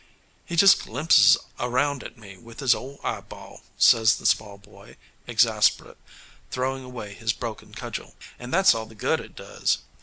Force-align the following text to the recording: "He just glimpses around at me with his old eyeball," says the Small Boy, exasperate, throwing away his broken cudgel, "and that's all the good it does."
"He 0.45 0.55
just 0.55 0.81
glimpses 0.83 1.37
around 1.59 2.03
at 2.03 2.17
me 2.17 2.35
with 2.35 2.59
his 2.59 2.73
old 2.73 3.01
eyeball," 3.03 3.61
says 3.77 4.15
the 4.15 4.25
Small 4.25 4.57
Boy, 4.57 4.97
exasperate, 5.27 5.99
throwing 6.49 6.83
away 6.83 7.13
his 7.13 7.33
broken 7.33 7.71
cudgel, 7.75 8.15
"and 8.39 8.51
that's 8.51 8.73
all 8.73 8.87
the 8.87 8.95
good 8.95 9.19
it 9.19 9.35
does." 9.35 9.77